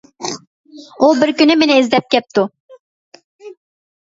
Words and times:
بۇ 1.01 1.09
بىر 1.19 1.31
كۈنى 1.41 1.57
مېنى 1.59 1.75
ئىزدەپ 1.83 2.09
كەپتۇ. 2.17 2.47